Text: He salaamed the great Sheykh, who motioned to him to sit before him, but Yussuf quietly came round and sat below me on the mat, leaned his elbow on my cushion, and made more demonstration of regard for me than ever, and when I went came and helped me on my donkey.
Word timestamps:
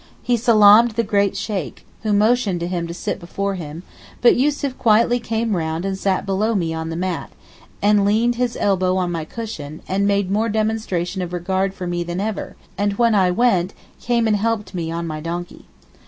He 0.23 0.35
salaamed 0.35 0.95
the 0.95 1.03
great 1.03 1.37
Sheykh, 1.37 1.85
who 2.01 2.11
motioned 2.11 2.59
to 2.61 2.67
him 2.67 2.87
to 2.87 2.91
sit 2.95 3.19
before 3.19 3.53
him, 3.53 3.83
but 4.19 4.35
Yussuf 4.35 4.75
quietly 4.79 5.19
came 5.19 5.55
round 5.55 5.85
and 5.85 5.95
sat 5.95 6.25
below 6.25 6.55
me 6.55 6.73
on 6.73 6.89
the 6.89 6.95
mat, 6.95 7.29
leaned 7.83 8.33
his 8.33 8.57
elbow 8.59 8.97
on 8.97 9.11
my 9.11 9.25
cushion, 9.25 9.81
and 9.87 10.07
made 10.07 10.31
more 10.31 10.49
demonstration 10.49 11.21
of 11.21 11.33
regard 11.33 11.75
for 11.75 11.85
me 11.85 12.03
than 12.03 12.19
ever, 12.19 12.55
and 12.79 12.93
when 12.93 13.13
I 13.13 13.29
went 13.29 13.75
came 14.01 14.25
and 14.25 14.37
helped 14.37 14.73
me 14.73 14.91
on 14.91 15.05
my 15.05 15.19
donkey. 15.21 15.65